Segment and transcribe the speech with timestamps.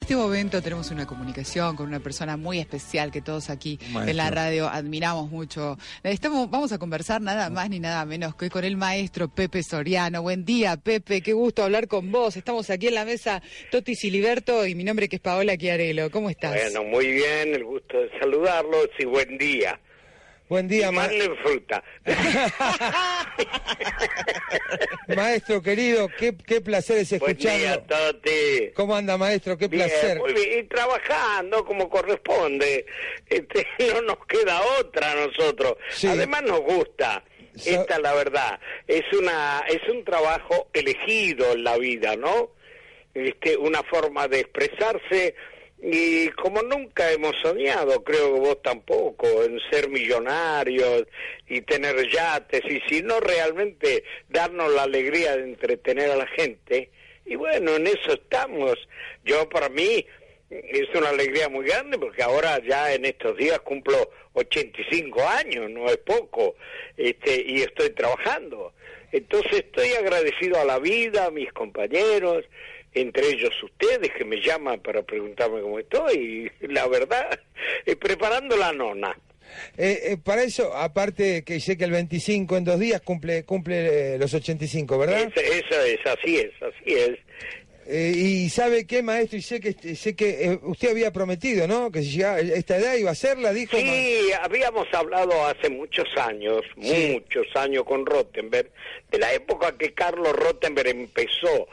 [0.00, 4.16] En este momento tenemos una comunicación con una persona muy especial que todos aquí en
[4.16, 5.76] la radio admiramos mucho.
[6.02, 10.22] Estamos, vamos a conversar nada más ni nada menos que con el maestro Pepe Soriano.
[10.22, 12.38] Buen día, Pepe, qué gusto hablar con vos.
[12.38, 16.10] Estamos aquí en la mesa Toti Siliberto y mi nombre que es Paola Chiarello.
[16.10, 16.54] ¿Cómo estás?
[16.54, 19.78] Bueno, muy bien, el gusto de saludarlos y buen día.
[20.48, 21.36] Buen día, maestro.
[21.36, 21.84] fruta.
[25.14, 27.84] maestro querido, qué, qué placer es escucharlo.
[27.84, 29.58] Buen día, ¿Cómo anda, maestro?
[29.58, 30.18] Qué placer.
[30.18, 32.86] Muy bien, y trabajando como corresponde.
[33.26, 35.76] Este, no nos queda otra a nosotros.
[36.08, 37.22] Además nos gusta.
[37.54, 38.60] Esta es la verdad.
[38.86, 42.52] Es una es un trabajo elegido en la vida, ¿no?
[43.14, 45.34] Este, una forma de expresarse
[45.80, 51.04] y como nunca hemos soñado, creo que vos tampoco, en ser millonarios
[51.48, 56.90] y tener yates, y si no realmente darnos la alegría de entretener a la gente,
[57.24, 58.76] y bueno, en eso estamos.
[59.24, 60.04] Yo para mí
[60.50, 65.86] es una alegría muy grande porque ahora ya en estos días cumplo 85 años, no
[65.86, 66.56] es poco,
[66.96, 68.72] este, y estoy trabajando.
[69.12, 72.44] Entonces estoy agradecido a la vida, a mis compañeros,
[72.94, 77.38] entre ellos ustedes que me llaman para preguntarme cómo estoy, y la verdad,
[77.86, 79.16] eh, preparando la nona.
[79.76, 84.18] Eh, eh, para eso, aparte que sé que el 25 en dos días cumple cumple
[84.18, 85.30] los 85, ¿verdad?
[85.34, 87.18] Eso, es, así es, así es.
[88.14, 91.90] y sabe qué, maestro, y sé que sé que usted había prometido, ¿no?
[91.90, 93.74] Que si llegaba esta edad iba a hacerla, dijo.
[93.74, 98.70] Sí, habíamos hablado hace muchos años, muchos años con Rottenberg,
[99.10, 101.68] de la época que Carlos Rottenberg empezó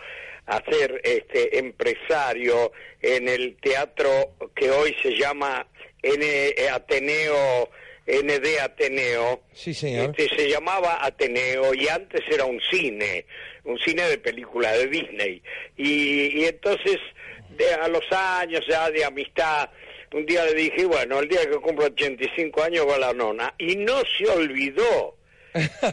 [0.48, 5.68] a ser este empresario en el teatro que hoy se llama
[6.02, 7.70] N eh, Ateneo
[8.08, 9.42] ND Ateneo.
[9.52, 10.14] Sí, señor.
[10.18, 13.26] Este, se llamaba Ateneo y antes era un cine,
[13.64, 15.42] un cine de película de Disney.
[15.76, 17.00] Y, y entonces,
[17.58, 19.70] de, a los años ya de amistad,
[20.14, 23.54] un día le dije, bueno, el día que cumplo 85 años va la nona.
[23.58, 25.16] Y no se olvidó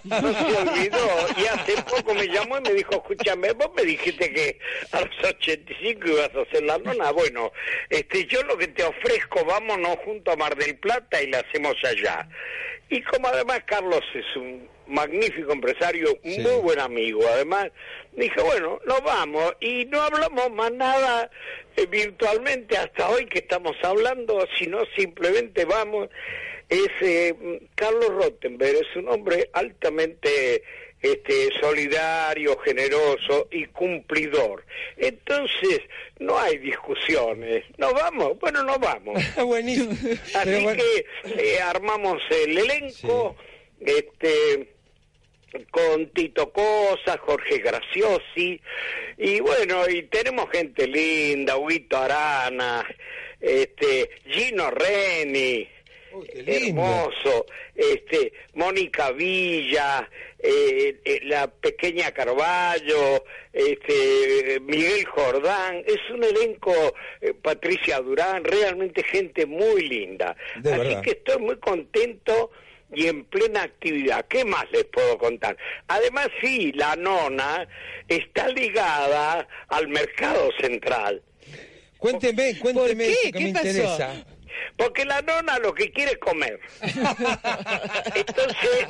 [0.05, 1.27] no se olvidó.
[1.37, 4.59] Y hace poco me llamó y me dijo, escúchame, vos me dijiste que
[4.93, 7.11] a los 85 ibas a hacer la nona.
[7.12, 7.53] Bueno,
[7.89, 11.77] este, yo lo que te ofrezco, vámonos junto a Mar del Plata y la hacemos
[11.84, 12.28] allá.
[12.89, 17.71] Y como además Carlos es un magnífico empresario, muy buen amigo, además,
[18.12, 21.31] dije, bueno, nos vamos y no hablamos más nada
[21.77, 26.09] eh, virtualmente hasta hoy que estamos hablando, sino simplemente vamos
[26.69, 27.34] es eh,
[27.75, 30.62] Carlos Rottenberg, es un hombre altamente
[31.03, 34.65] este, solidario, generoso y cumplidor.
[34.97, 35.81] Entonces,
[36.21, 37.65] no hay discusiones.
[37.77, 38.39] ¿Nos vamos?
[38.39, 39.21] Bueno, nos vamos.
[39.45, 39.93] Buenísimo.
[40.34, 43.37] Así que eh, armamos el elenco,
[43.81, 44.69] este
[45.71, 48.59] con Tito Cosa, Jorge Graciosi,
[49.19, 52.87] y bueno, y tenemos gente linda, Huito Arana,
[53.39, 55.69] este, Gino Reni,
[56.34, 60.09] hermoso, este, Mónica Villa,
[60.39, 66.75] eh, eh, la pequeña Carballo, este, Miguel Jordán, es un elenco,
[67.21, 70.37] eh, Patricia Durán, realmente gente muy linda.
[70.56, 72.50] Así que estoy muy contento
[72.94, 74.27] y en plena actividad.
[74.27, 75.56] ¿Qué más les puedo contar?
[75.89, 77.67] Además, sí, la nona
[78.09, 81.23] está ligada al mercado central.
[81.99, 84.25] Cuénteme, cuénteme, que me interesa.
[84.77, 86.61] Porque la nona lo que quiere es comer.
[88.15, 88.87] Entonces,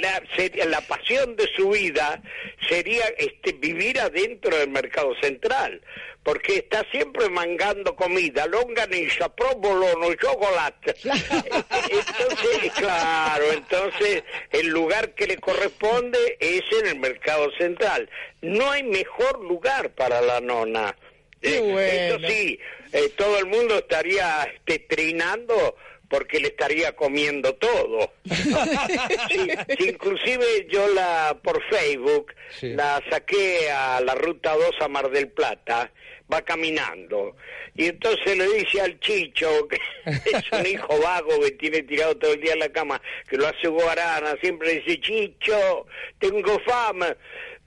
[0.00, 0.22] la,
[0.66, 2.22] la, pasión de su vida
[2.68, 5.80] sería este, vivir adentro del mercado central,
[6.22, 10.94] porque está siempre mangando comida, longaniza, provolone, chocolate.
[11.04, 18.08] entonces, claro, entonces el lugar que le corresponde es en el mercado central.
[18.40, 20.96] No hay mejor lugar para la nona.
[21.42, 22.58] Eh, eso sí,
[22.92, 25.76] eh, todo el mundo estaría este, trinando
[26.08, 28.12] porque le estaría comiendo todo.
[29.78, 35.92] inclusive yo la por Facebook la saqué a la ruta 2 a Mar del Plata
[36.32, 37.36] va caminando.
[37.74, 42.32] Y entonces le dice al Chicho, que es un hijo vago que tiene tirado todo
[42.32, 45.86] el día en la cama, que lo hace Guarana, siempre dice, Chicho,
[46.18, 47.16] tengo fama.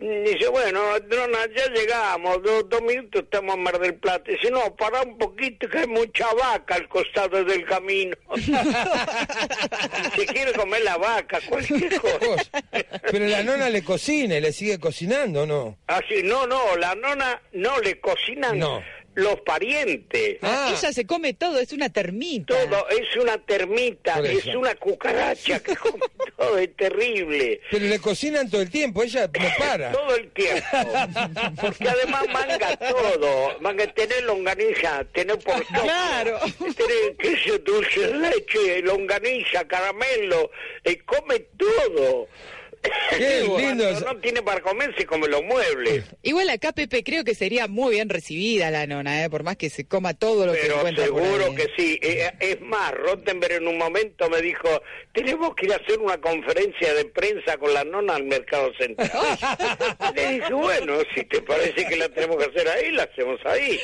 [0.01, 4.31] Dice, bueno, Drona, ya llegamos, dos, minutos estamos en Mar del Plata.
[4.31, 8.17] Dice, no, para un poquito que hay mucha vaca al costado del camino.
[10.15, 12.49] Se quiere comer la vaca, cualquier cosa.
[13.11, 15.77] Pero la nona le cocina y le sigue cocinando, ¿no?
[15.87, 18.57] Ah, sí, no, no, la nona no le cocinan.
[18.57, 18.81] No
[19.15, 20.37] los parientes.
[20.41, 20.73] Ah.
[20.75, 22.53] Ella se come todo, es una termita.
[22.57, 25.99] Todo, es una termita, es una cucaracha que come
[26.37, 27.61] todo, es terrible.
[27.69, 29.91] Pero le cocinan todo el tiempo, ella no para.
[29.91, 30.63] todo el tiempo.
[31.59, 33.59] Porque además manga todo.
[33.59, 36.39] Manga tener longaniza, tener por Claro.
[36.57, 40.51] Tener queso, dulce leche, longaniza, caramelo,
[40.85, 42.27] y come todo.
[43.17, 43.99] Qué lindo.
[44.01, 46.05] No tiene para comerse como los muebles.
[46.23, 49.29] Igual acá, Pepe, creo que sería muy bien recibida la nona, ¿eh?
[49.29, 51.99] por más que se coma todo lo que se encuentra seguro que sí.
[52.01, 54.81] Eh, eh, es más, Rottenberg en un momento me dijo,
[55.13, 59.11] tenemos que ir a hacer una conferencia de prensa con la nona al mercado central.
[60.15, 63.79] Le dije, bueno, si te parece que la tenemos que hacer ahí, la hacemos ahí.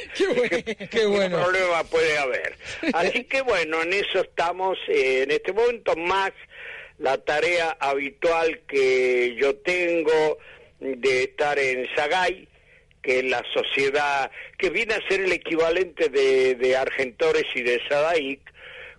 [0.89, 1.37] Qué bueno.
[1.37, 2.55] ¿Qué problema puede haber?
[2.93, 6.31] Así que bueno, en eso estamos eh, en este momento más
[6.97, 10.37] la tarea habitual que yo tengo
[10.79, 12.47] de estar en Sagay,
[13.01, 17.81] que es la sociedad que viene a ser el equivalente de, de Argentores y de
[17.87, 18.41] Sadaic,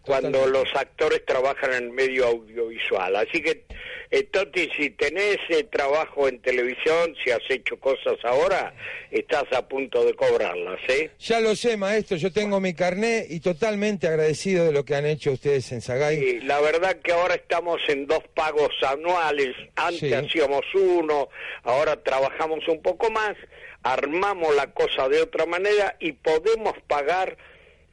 [0.08, 3.14] cuando los actores trabajan en el medio audiovisual.
[3.14, 3.64] Así que
[4.10, 8.74] eh, Toti, si tenés eh, trabajo en televisión, si has hecho cosas ahora,
[9.10, 11.10] estás a punto de cobrarlas, ¿eh?
[11.18, 15.04] Ya lo sé, maestro, yo tengo mi carné y totalmente agradecido de lo que han
[15.04, 16.18] hecho ustedes en Sagay.
[16.18, 21.28] Sí, la verdad que ahora estamos en dos pagos anuales, antes hacíamos uno,
[21.64, 23.36] ahora trabajamos un poco más,
[23.82, 27.36] armamos la cosa de otra manera y podemos pagar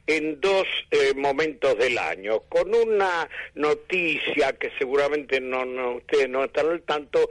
[0.06, 6.44] en dos eh, momentos del año, con una noticia que seguramente no, no ustedes no
[6.44, 7.30] están al tanto.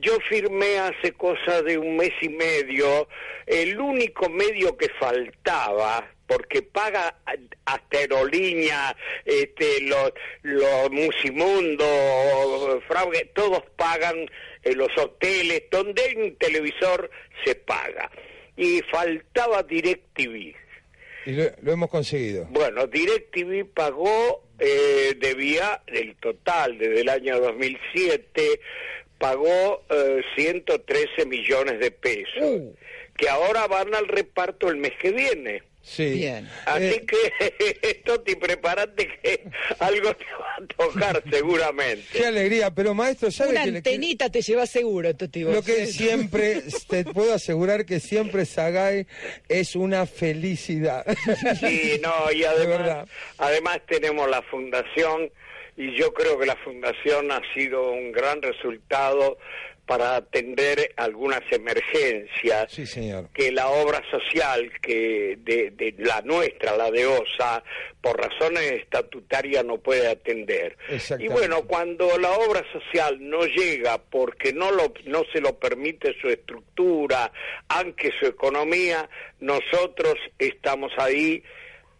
[0.00, 3.08] Yo firmé hace cosa de un mes y medio
[3.46, 7.16] el único medio que faltaba porque paga
[7.64, 8.94] hasta aerolínea,
[9.24, 10.12] este, los,
[10.42, 14.28] los Musimundo, Fraude, todos pagan
[14.62, 17.10] en los hoteles, donde hay un televisor
[17.44, 18.10] se paga.
[18.58, 20.54] Y faltaba DirecTV
[21.28, 22.46] y lo, hemos conseguido.
[22.46, 28.60] Bueno, DirecTV pagó, eh, debía, el total desde el año 2007,
[29.18, 29.84] pagó
[30.36, 32.74] 113 eh, millones de pesos, uh.
[33.14, 35.64] que ahora van al reparto el mes que viene.
[35.82, 36.10] Sí.
[36.10, 36.48] Bien.
[36.66, 39.48] Así eh, que, Toti, prepárate que
[39.78, 42.04] algo te va a tocar seguramente.
[42.12, 45.44] Qué alegría, pero maestro, ¿sabe Una antenita te lleva seguro, Toti.
[45.44, 49.06] Lo que siempre, te puedo asegurar que siempre Sagay
[49.48, 51.06] es una felicidad.
[51.58, 53.08] Sí, no, y además,
[53.38, 55.30] además tenemos la fundación
[55.78, 59.38] y yo creo que la fundación ha sido un gran resultado
[59.86, 62.66] para atender algunas emergencias
[63.32, 67.62] que la obra social que de, la nuestra, la de OSA,
[68.02, 70.76] por razones estatutarias no puede atender.
[71.18, 76.14] Y bueno, cuando la obra social no llega porque no, lo, no se lo permite
[76.20, 77.32] su estructura,
[77.68, 79.08] aunque su economía,
[79.40, 81.42] nosotros estamos ahí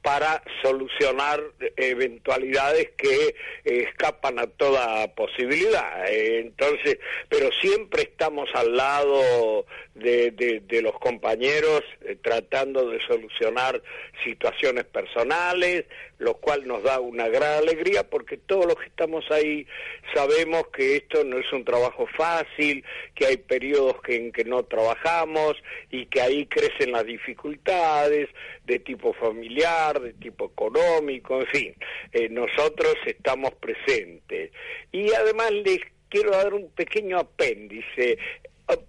[0.02, 1.42] para solucionar
[1.76, 3.34] eventualidades que
[3.64, 6.04] escapan a toda posibilidad.
[6.08, 6.98] entonces,
[7.28, 10.30] pero siempre estamos al lado de,
[10.62, 13.82] de, los compañeros eh, tratando de solucionar
[14.24, 15.84] situaciones personales,
[16.18, 19.66] lo cual nos da una gran alegría porque todos los que estamos ahí
[20.12, 25.56] sabemos que esto no es un trabajo fácil, que hay periodos en que no trabajamos
[25.90, 28.28] y que ahí crecen las dificultades
[28.64, 31.74] de tipo familiar, de tipo económico, en fin,
[32.12, 34.50] eh, nosotros estamos presentes.
[34.92, 38.18] Y además les quiero dar un pequeño apéndice.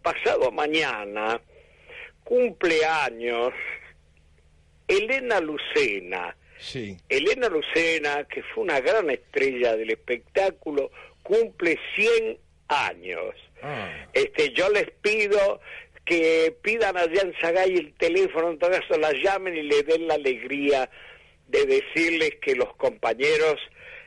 [0.02, 1.40] Pasado mañana,
[2.26, 3.54] cumpleaños,
[4.88, 6.98] Elena Lucena, Sí.
[7.08, 10.92] Elena Lucena, que fue una gran estrella del espectáculo,
[11.24, 12.38] cumple 100
[12.68, 13.36] años.
[13.62, 14.08] Ah.
[14.14, 15.62] Este, yo les pido
[16.06, 20.08] que pidan a Jan Sagay el teléfono, en todo caso la llamen y le den
[20.08, 20.90] la alegría
[21.48, 23.60] de decirles que los compañeros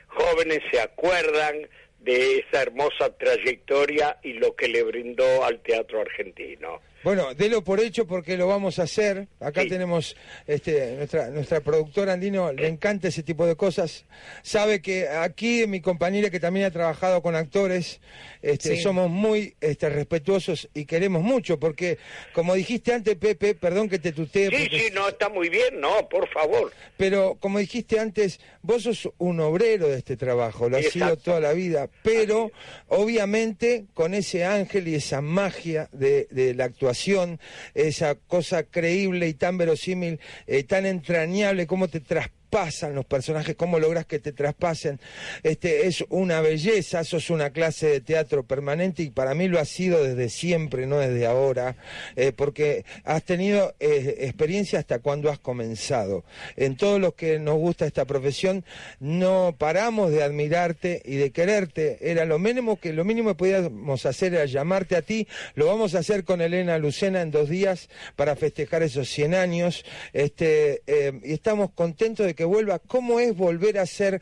[0.08, 1.68] jóvenes se acuerdan
[2.04, 6.80] de esa hermosa trayectoria y lo que le brindó al teatro argentino.
[7.04, 9.26] Bueno, délo por hecho porque lo vamos a hacer.
[9.40, 10.16] Acá tenemos
[10.46, 14.04] este, nuestra, nuestra productora Andino, le encanta ese tipo de cosas.
[14.42, 18.00] Sabe que aquí mi compañera que también ha trabajado con actores,
[18.40, 21.98] este, somos muy este, respetuosos y queremos mucho porque,
[22.32, 24.50] como dijiste antes, Pepe, perdón que te tutee.
[24.50, 26.72] Sí, sí, no, está muy bien, no, por favor.
[26.96, 31.40] Pero, como dijiste antes, vos sos un obrero de este trabajo, lo has sido toda
[31.40, 32.50] la vida, pero
[32.88, 37.38] obviamente con ese ángel y esa magia de, de la actuación
[37.74, 43.56] esa cosa creíble y tan verosímil, eh, tan entrañable, cómo te traspasa pasan los personajes,
[43.56, 45.00] cómo logras que te traspasen.
[45.42, 49.58] Este, es una belleza, eso es una clase de teatro permanente y para mí lo
[49.58, 51.76] ha sido desde siempre, no desde ahora,
[52.14, 56.24] eh, porque has tenido eh, experiencia hasta cuando has comenzado.
[56.56, 58.66] En todos los que nos gusta esta profesión,
[59.00, 61.96] no paramos de admirarte y de quererte.
[62.02, 65.26] Era lo mínimo que lo mínimo que podíamos hacer era llamarte a ti.
[65.54, 69.86] Lo vamos a hacer con Elena Lucena en dos días para festejar esos 100 años.
[70.12, 74.20] Este, eh, y estamos contentos de que vuelva, ¿cómo es volver a ser,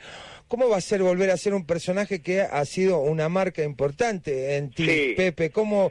[0.49, 4.57] cómo va a ser volver a ser un personaje que ha sido una marca importante
[4.57, 5.51] en ti, Pepe?
[5.51, 5.91] ¿Cómo,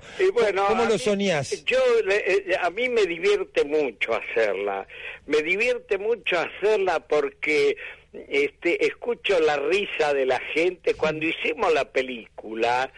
[0.67, 1.63] ¿cómo lo soñás?
[1.65, 1.77] Yo,
[2.09, 4.88] eh, a mí me divierte mucho hacerla,
[5.27, 7.77] me divierte mucho hacerla porque
[8.12, 10.95] este, escucho la risa de la gente.
[10.95, 12.91] Cuando hicimos la película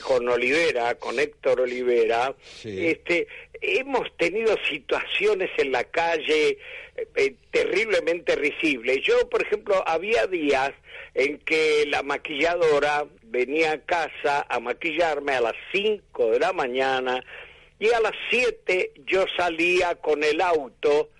[0.00, 2.34] con Olivera, con Héctor Olivera,
[2.64, 3.26] este,
[3.60, 6.58] hemos tenido situaciones en la calle
[6.96, 9.02] eh, eh, terriblemente risibles.
[9.02, 10.72] Yo, por ejemplo, había días
[11.14, 17.24] en que la maquilladora venía a casa a maquillarme a las 5 de la mañana
[17.78, 21.10] y a las 7 yo salía con el auto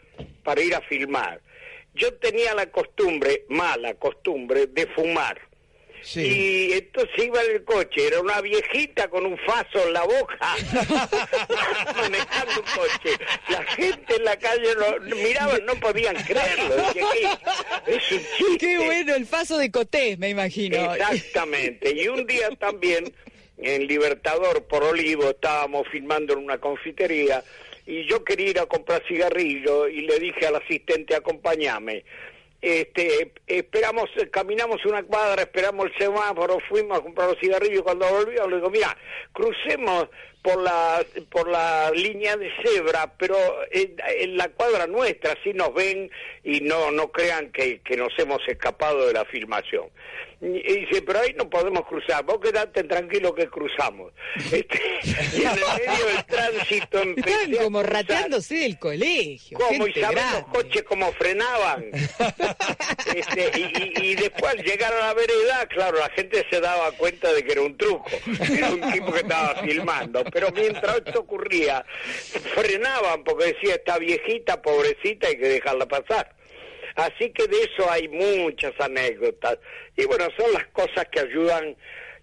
[0.43, 1.41] para ir a filmar.
[1.95, 5.41] Yo tenía la costumbre, mala costumbre, de fumar.
[6.15, 10.57] Y entonces iba en el coche, era una viejita con un faso en la boca,
[11.97, 13.25] manejando un coche.
[13.49, 16.77] La gente en la calle lo, miraba, no podían creerlo.
[17.87, 18.59] es un chiste.
[18.59, 20.95] Qué bueno, el faso de Coté, me imagino.
[20.95, 21.93] Exactamente.
[21.93, 23.13] Y un día también,
[23.59, 27.43] en Libertador por Olivo, estábamos filmando en una confitería
[27.87, 32.05] y yo quería ir a comprar cigarrillo y le dije al asistente, acompáñame.
[32.67, 38.51] Este, esperamos, caminamos una cuadra, esperamos el semáforo, fuimos a comprar los cigarrillos, cuando volvíamos
[38.51, 38.97] le digo, mira,
[39.33, 40.09] crucemos
[40.47, 43.37] por la por la línea de cebra, pero
[43.73, 46.09] en, la cuadra nuestra, así nos ven
[46.45, 49.91] y no no crean que, que nos hemos escapado de la filmación.
[50.39, 54.13] Y dice, pero ahí no podemos cruzar, vos quedate tranquilo que cruzamos.
[54.53, 54.81] Este,
[55.35, 59.59] y en el medio del tránsito Estaban como rateándose del colegio.
[59.59, 61.87] Como, y saben los coches como frenaban.
[63.15, 67.33] este, y, y, después al llegar a la vereda, claro, la gente se daba cuenta
[67.33, 68.11] de que era un truco,
[68.57, 70.25] era un tipo que estaba filmando.
[70.37, 71.83] Pero mientras esto ocurría,
[72.55, 76.31] frenaban porque decía, esta viejita, pobrecita, hay que dejarla pasar.
[76.95, 79.59] Así que de eso hay muchas anécdotas.
[79.97, 81.75] Y bueno, son las cosas que ayudan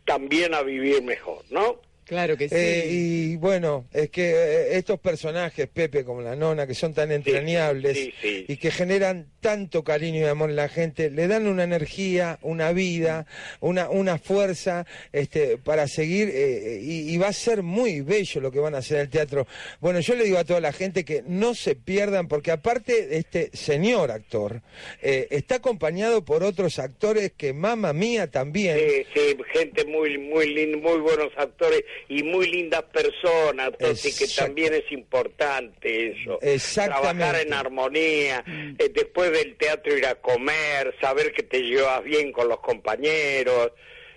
[0.05, 1.81] también a vivir mejor, ¿no?
[2.05, 2.55] Claro que sí.
[2.55, 7.11] Eh, y bueno, es que eh, estos personajes, Pepe como la nona, que son tan
[7.11, 12.39] entrañables y que generan tanto cariño y amor en la gente, le dan una energía,
[12.41, 13.27] una vida,
[13.59, 18.59] una, una fuerza este, para seguir eh, y, va a ser muy bello lo que
[18.59, 19.45] van a hacer en el teatro.
[19.79, 23.17] Bueno, yo le digo a toda la gente que no se pierdan porque aparte de
[23.17, 24.61] este señor actor,
[25.01, 28.79] está acompañado por otros actores que, mamá mía, también.
[28.79, 34.73] Sí, sí, gente muy, muy, muy buenos actores y muy lindas personas, así que también
[34.73, 36.39] es importante eso.
[36.73, 42.31] Trabajar en armonía, eh, después del teatro ir a comer, saber que te llevas bien
[42.31, 43.71] con los compañeros,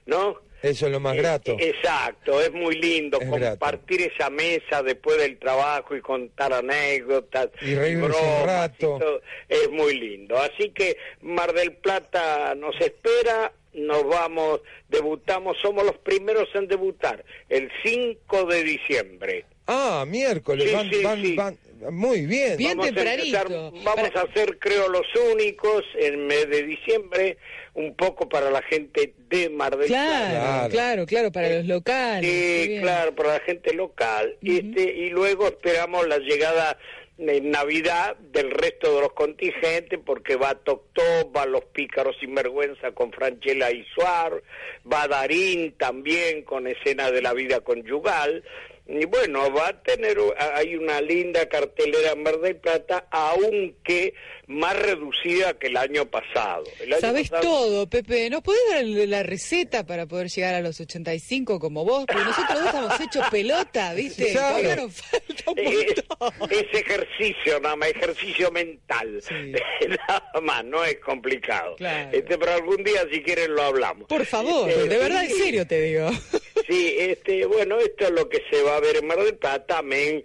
[0.06, 0.40] ¿no?
[0.62, 1.56] Eso es lo más eh, grato.
[1.58, 8.10] exacto, es muy lindo compartir esa mesa después del trabajo y contar anécdotas y un
[8.44, 9.20] rato.
[9.48, 10.36] es muy lindo.
[10.38, 17.24] Así que Mar del Plata nos espera nos vamos, debutamos, somos los primeros en debutar,
[17.48, 19.44] el 5 de diciembre.
[19.66, 21.58] Ah, miércoles, van, van,
[21.90, 22.56] muy bien.
[22.56, 23.72] Bien vamos tempranito.
[23.84, 27.36] vamos a ser, creo, los únicos en mes de diciembre,
[27.74, 30.28] un poco para la gente de Mar del Plata.
[30.28, 32.30] Claro, claro, claro, para los locales.
[32.30, 34.36] Sí, claro, para la gente local.
[34.42, 36.78] este, y luego esperamos la llegada
[37.18, 43.12] en Navidad del resto de los contingentes, porque va Toctó, va Los Pícaros Sinvergüenza con
[43.12, 44.42] Franchella y Suar,
[44.90, 48.44] va Darín también con escena de la vida conyugal,
[48.88, 50.16] y bueno, va a tener,
[50.54, 54.14] hay una linda cartelera en Mar del Plata, aunque
[54.46, 56.62] más reducida que el año pasado.
[57.00, 58.30] Sabes todo, Pepe.
[58.30, 62.04] ¿No puedes darle la receta para poder llegar a los 85 como vos?
[62.06, 64.32] Porque nosotros dos estamos hechos pelota, ¿viste?
[64.32, 66.66] Todavía nos falta un es,
[67.06, 69.22] ejercicio, nada más, ejercicio mental.
[69.88, 71.76] nada más, no es complicado.
[72.12, 74.08] Este, pero algún día, si quieren, lo hablamos.
[74.08, 76.10] Por favor, este, de verdad, en serio te digo.
[76.66, 79.76] Sí, este, bueno, esto es lo que se va a ver en Mar del Plata,
[79.76, 80.24] también,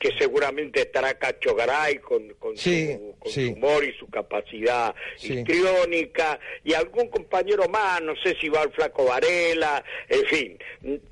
[0.00, 2.70] que seguramente estará Cacho Garay con, con, su,
[3.52, 4.92] humor y su capacidad
[5.22, 10.58] histriónica, y algún compañero más, no sé si va el Flaco Varela, en fin,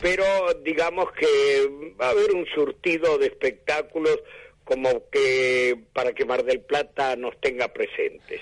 [0.01, 0.25] pero
[0.65, 1.69] digamos que
[2.01, 4.19] va a haber un surtido de espectáculos
[4.65, 8.41] como que para que Mar del Plata nos tenga presentes.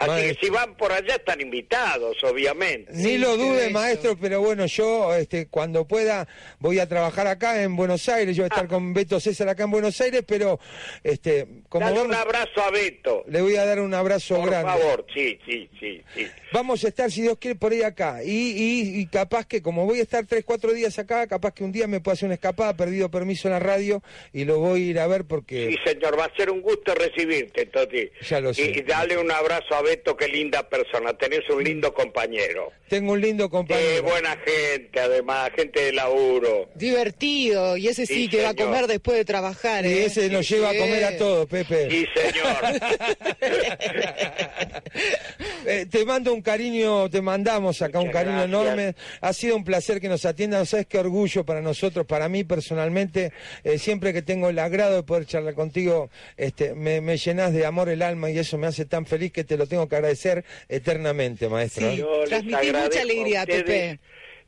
[0.00, 2.90] Así que si van por allá están invitados, obviamente.
[2.94, 6.26] Ni lo dude, maestro, pero bueno, yo este, cuando pueda
[6.58, 8.68] voy a trabajar acá en Buenos Aires, yo voy a estar ah.
[8.68, 10.58] con Beto César acá en Buenos Aires, pero
[11.04, 13.24] este, como Dale un abrazo a Beto.
[13.28, 14.72] Le voy a dar un abrazo grande.
[14.72, 16.26] Por favor, sí, sí, sí, sí.
[16.52, 18.24] Vamos a estar, si Dios quiere, por ahí acá.
[18.24, 21.72] Y, y, capaz que, como voy a estar tres, cuatro días acá, capaz que un
[21.72, 24.02] día me pueda hacer una escapada, perdido permiso en la radio,
[24.32, 25.68] y lo voy a ir a ver porque...
[25.70, 28.10] Sí, señor, va a ser un gusto recibirte, Toti.
[28.28, 28.70] Ya lo sé.
[28.70, 32.72] Y, dale un abrazo a Beto, qué linda persona, tenés un lindo compañero.
[32.88, 34.02] Tengo un lindo compañero.
[34.02, 36.68] Buena gente, además, gente de laburo.
[36.74, 39.86] Divertido, y ese sí, que va a comer después de trabajar.
[39.86, 40.04] Y ¿eh?
[40.06, 41.90] ese nos lleva a comer a todos, Pepe.
[41.90, 42.56] Sí, señor.
[45.66, 48.94] Eh, te mando un cariño, te mandamos acá un cariño enorme.
[49.20, 50.66] Ha sido un placer que nos atiendan.
[50.66, 53.32] ¿Sabes qué orgullo para nosotros, para mí personalmente?
[53.64, 57.66] Eh, siempre que tengo el agrado de poder charlar contigo, este, me, me llenas de
[57.66, 60.44] amor el alma y eso me hace tan feliz que te lo tengo que agradecer
[60.68, 61.90] eternamente, maestro.
[61.90, 63.98] Sí, transmití mucha alegría, Pepe.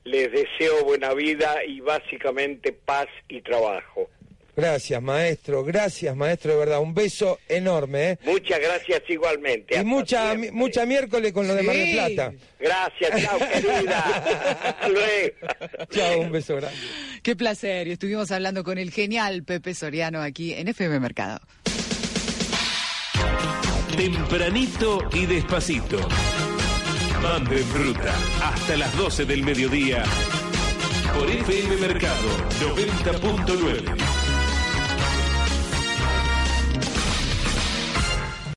[0.04, 4.08] Les deseo buena vida y básicamente paz y trabajo.
[4.54, 5.64] Gracias, maestro.
[5.64, 6.80] Gracias, maestro, de verdad.
[6.80, 8.10] Un beso enorme.
[8.10, 8.18] ¿eh?
[8.24, 9.76] Muchas gracias igualmente.
[9.78, 12.32] Y mucha, mucha miércoles con lo de Mar del Plata.
[12.60, 13.98] Gracias, chao, querida.
[14.00, 15.36] Hasta luego.
[15.90, 16.78] Chao, un beso grande.
[17.22, 17.88] Qué placer.
[17.88, 21.40] Y estuvimos hablando con el genial Pepe Soriano aquí en FM Mercado.
[23.96, 25.98] Tempranito y despacito.
[27.22, 30.02] Mande fruta hasta las 12 del mediodía
[31.14, 32.28] por FM Mercado
[32.60, 34.11] 90.9.